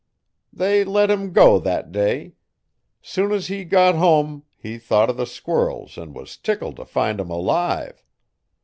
'They 0.51 0.83
let 0.83 1.11
him 1.11 1.31
go 1.31 1.59
thet 1.59 1.91
day. 1.91 2.33
Soon 3.03 3.31
as 3.31 3.49
he 3.49 3.63
got 3.63 3.93
hum 3.93 4.41
he 4.57 4.79
thought 4.79 5.11
o' 5.11 5.13
the 5.13 5.27
squirrels 5.27 5.95
an' 5.95 6.11
was 6.11 6.37
tickled 6.37 6.77
t' 6.77 6.85
find 6.85 7.19
'em 7.21 7.29
alive. 7.29 8.03